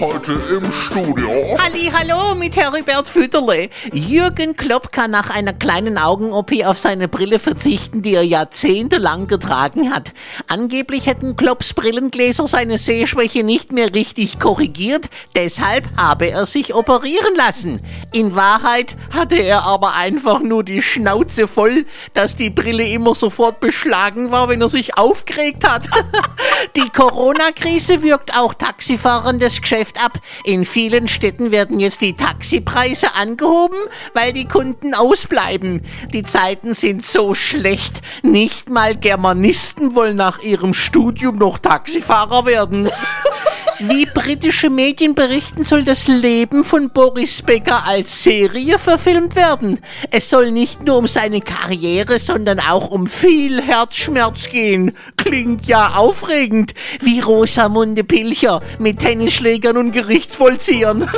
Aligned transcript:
Heute 0.00 0.32
im 0.50 0.72
Studio. 0.72 1.58
Halli, 1.58 1.92
hallo 1.92 2.34
mit 2.34 2.56
Heribert 2.56 3.08
Fütterle. 3.08 3.68
Jürgen 3.92 4.56
Klopp 4.56 4.90
kann 4.90 5.10
nach 5.10 5.30
einer 5.30 5.52
kleinen 5.52 5.98
Augen-OP 5.98 6.52
auf 6.64 6.78
seine 6.78 7.08
Brille 7.08 7.38
verzichten, 7.38 8.02
die 8.02 8.14
er 8.14 8.22
jahrzehntelang 8.22 9.26
getragen 9.26 9.94
hat. 9.94 10.12
Angeblich 10.48 11.06
hätten 11.06 11.36
Klopps 11.36 11.74
Brillengläser 11.74 12.48
seine 12.48 12.78
Sehschwäche 12.78 13.44
nicht 13.44 13.70
mehr 13.70 13.94
richtig 13.94 14.38
korrigiert, 14.38 15.08
deshalb 15.36 15.86
habe 15.96 16.30
er 16.30 16.46
sich 16.46 16.74
operieren 16.74 17.34
lassen. 17.36 17.80
In 18.12 18.34
Wahrheit 18.34 18.96
hatte 19.14 19.36
er 19.36 19.64
aber 19.64 19.94
einfach 19.94 20.40
nur 20.40 20.64
die 20.64 20.82
Schnauze 20.82 21.46
voll, 21.46 21.84
dass 22.14 22.36
die 22.36 22.50
Brille 22.50 22.88
immer 22.88 23.14
sofort 23.14 23.60
beschlagen 23.60 24.30
war, 24.30 24.48
wenn 24.48 24.62
er 24.62 24.70
sich 24.70 24.96
aufgeregt 24.96 25.68
hat. 25.68 25.88
Die 26.74 26.88
Corona-Krise 26.88 28.02
wirkt 28.02 28.34
auch 28.34 28.54
Taxifahrern 28.54 29.38
das 29.38 29.60
Geschäft 29.60 30.02
ab. 30.02 30.18
In 30.44 30.64
vielen 30.64 31.06
Städten 31.06 31.50
werden 31.50 31.80
jetzt 31.80 32.00
die 32.00 32.14
Taxipreise 32.14 33.14
angehoben, 33.14 33.76
weil 34.14 34.32
die 34.32 34.48
Kunden 34.48 34.94
ausbleiben. 34.94 35.82
Die 36.14 36.22
Zeiten 36.22 36.72
sind 36.72 37.04
so 37.04 37.34
schlecht. 37.34 38.00
Nicht 38.22 38.70
mal 38.70 38.96
Germanisten 38.96 39.94
wollen 39.94 40.16
nach 40.16 40.40
ihrem 40.40 40.72
Studium 40.72 41.36
noch 41.36 41.58
Taxifahrer 41.58 42.46
werden. 42.46 42.90
Wie 43.88 44.06
britische 44.06 44.70
Medien 44.70 45.16
berichten, 45.16 45.64
soll 45.64 45.82
das 45.82 46.06
Leben 46.06 46.62
von 46.62 46.90
Boris 46.90 47.42
Becker 47.42 47.82
als 47.84 48.22
Serie 48.22 48.78
verfilmt 48.78 49.34
werden. 49.34 49.80
Es 50.12 50.30
soll 50.30 50.52
nicht 50.52 50.84
nur 50.84 50.98
um 50.98 51.08
seine 51.08 51.40
Karriere, 51.40 52.20
sondern 52.20 52.60
auch 52.60 52.92
um 52.92 53.08
viel 53.08 53.60
Herzschmerz 53.60 54.48
gehen. 54.48 54.92
Klingt 55.16 55.66
ja 55.66 55.94
aufregend, 55.96 56.74
wie 57.00 57.18
Rosamunde 57.18 58.04
Pilcher 58.04 58.62
mit 58.78 59.00
Tennisschlägern 59.00 59.76
und 59.76 59.90
Gerichtsvollziehern. 59.90 61.10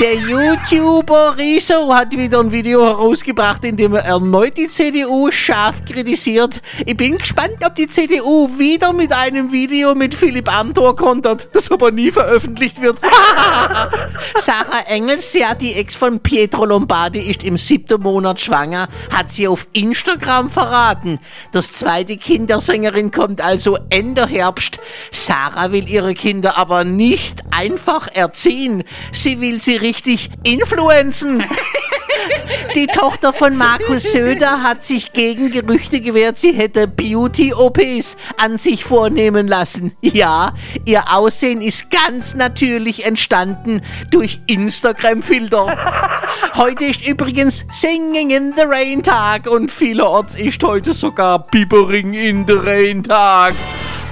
Der 0.00 0.14
YouTuber 0.14 1.36
Riso 1.36 1.92
hat 1.92 2.16
wieder 2.16 2.38
ein 2.38 2.52
Video 2.52 2.84
herausgebracht, 2.84 3.64
in 3.64 3.76
dem 3.76 3.94
er 3.94 4.04
erneut 4.04 4.56
die 4.56 4.68
CDU 4.68 5.32
scharf 5.32 5.84
kritisiert. 5.84 6.62
Ich 6.86 6.96
bin 6.96 7.18
gespannt, 7.18 7.56
ob 7.66 7.74
die 7.74 7.88
CDU 7.88 8.48
wieder 8.56 8.92
mit 8.92 9.12
einem 9.12 9.50
Video 9.50 9.96
mit 9.96 10.14
Philipp 10.14 10.48
Amthor 10.56 10.94
kontert, 10.94 11.48
das 11.52 11.68
aber 11.72 11.87
nie 11.90 12.10
veröffentlicht 12.10 12.80
wird. 12.80 12.98
Sarah 14.36 14.80
Engels, 14.86 15.32
ja, 15.32 15.54
die 15.54 15.74
Ex 15.74 15.96
von 15.96 16.20
Pietro 16.20 16.64
Lombardi, 16.64 17.20
ist 17.20 17.42
im 17.42 17.58
siebten 17.58 18.02
Monat 18.02 18.40
schwanger, 18.40 18.88
hat 19.12 19.30
sie 19.30 19.48
auf 19.48 19.66
Instagram 19.72 20.50
verraten. 20.50 21.18
Das 21.52 21.72
zweite 21.72 22.16
Kind 22.16 22.50
der 22.50 22.60
Sängerin 22.60 23.10
kommt 23.10 23.40
also 23.40 23.78
Ende 23.90 24.26
Herbst. 24.26 24.78
Sarah 25.10 25.72
will 25.72 25.88
ihre 25.88 26.14
Kinder 26.14 26.56
aber 26.58 26.84
nicht 26.84 27.42
einfach 27.50 28.08
erziehen. 28.08 28.84
Sie 29.12 29.40
will 29.40 29.60
sie 29.60 29.76
richtig 29.76 30.30
influenzen. 30.42 31.44
Die 32.74 32.86
Tochter 32.86 33.32
von 33.32 33.56
Markus 33.56 34.12
Söder 34.12 34.62
hat 34.62 34.84
sich 34.84 35.12
gegen 35.12 35.50
Gerüchte 35.50 36.00
gewehrt, 36.00 36.38
sie 36.38 36.52
hätte 36.52 36.86
Beauty-OPs 36.86 38.16
an 38.36 38.58
sich 38.58 38.84
vornehmen 38.84 39.48
lassen. 39.48 39.96
Ja, 40.00 40.52
ihr 40.84 41.12
Aussehen 41.12 41.62
ist 41.62 41.90
ganz 41.90 42.34
natürlich 42.34 43.06
entstanden 43.06 43.82
durch 44.10 44.40
Instagram-Filter. 44.46 45.76
Heute 46.56 46.84
ist 46.84 47.06
übrigens 47.06 47.64
Singing 47.70 48.30
in 48.30 48.52
the 48.56 48.64
Rain 48.64 49.02
Tag 49.02 49.46
und 49.46 49.70
vielerorts 49.70 50.36
ist 50.36 50.62
heute 50.62 50.92
sogar 50.92 51.46
Bibbering 51.46 52.12
in 52.12 52.46
the 52.46 52.54
Rain 52.54 53.02
Tag. 53.02 53.54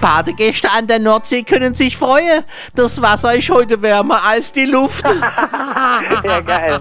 Badegäste 0.01 0.70
an 0.70 0.87
der 0.87 0.98
Nordsee 0.98 1.43
können 1.43 1.75
sich 1.75 1.97
freuen. 1.97 2.45
Das 2.75 3.01
Wasser 3.01 3.35
ist 3.35 3.51
heute 3.51 3.83
wärmer 3.83 4.23
als 4.25 4.53
die 4.53 4.67
Luft. 4.67 5.05
Ja, 6.25 6.41
geil. 6.41 6.80